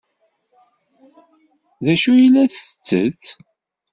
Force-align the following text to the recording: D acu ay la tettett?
D 1.85 1.87
acu 1.93 2.11
ay 2.13 2.27
la 2.33 2.43
tettett? 2.53 3.23